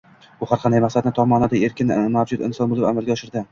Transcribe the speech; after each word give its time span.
U 0.45 0.47
har 0.51 0.59
qanday 0.63 0.81
maqsadini 0.85 1.13
tom 1.19 1.29
ma’noda 1.35 1.61
erkin, 1.69 1.95
mavjud 2.17 2.45
inson 2.51 2.75
bo‘lib 2.75 2.91
amalga 2.93 3.19
oshirdi 3.19 3.49